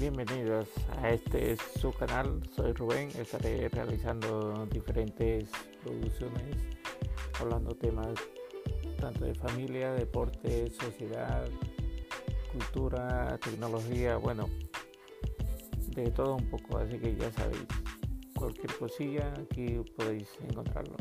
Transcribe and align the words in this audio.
Bienvenidos 0.00 0.68
a 1.02 1.10
este 1.10 1.56
su 1.56 1.92
canal, 1.92 2.40
soy 2.54 2.72
Rubén, 2.72 3.08
estaré 3.18 3.68
realizando 3.68 4.64
diferentes 4.66 5.50
producciones 5.82 6.56
hablando 7.40 7.74
temas 7.74 8.14
tanto 9.00 9.24
de 9.24 9.34
familia, 9.34 9.92
deporte, 9.94 10.70
sociedad, 10.70 11.48
cultura, 12.52 13.38
tecnología, 13.42 14.18
bueno, 14.18 14.48
de 15.96 16.08
todo 16.12 16.36
un 16.36 16.48
poco, 16.48 16.78
así 16.78 16.96
que 16.96 17.16
ya 17.16 17.32
sabéis, 17.32 17.66
cualquier 18.36 18.72
cosilla 18.76 19.34
aquí 19.40 19.80
podéis 19.96 20.28
encontrarlo. 20.48 20.94